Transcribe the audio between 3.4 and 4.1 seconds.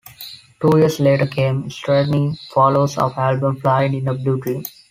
"Flying in